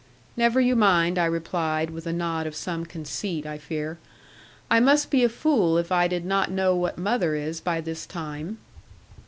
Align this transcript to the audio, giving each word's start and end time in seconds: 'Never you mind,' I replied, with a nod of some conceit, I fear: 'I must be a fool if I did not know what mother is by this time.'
'Never 0.35 0.59
you 0.59 0.75
mind,' 0.75 1.19
I 1.19 1.25
replied, 1.25 1.91
with 1.91 2.07
a 2.07 2.11
nod 2.11 2.47
of 2.47 2.55
some 2.55 2.85
conceit, 2.87 3.45
I 3.45 3.59
fear: 3.59 3.99
'I 4.71 4.79
must 4.79 5.11
be 5.11 5.23
a 5.23 5.29
fool 5.29 5.77
if 5.77 5.91
I 5.91 6.07
did 6.07 6.25
not 6.25 6.49
know 6.49 6.75
what 6.75 6.97
mother 6.97 7.35
is 7.35 7.61
by 7.61 7.81
this 7.81 8.07
time.' 8.07 8.57